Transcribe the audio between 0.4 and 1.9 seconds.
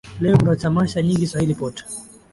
tamasha nyingi swahili pot.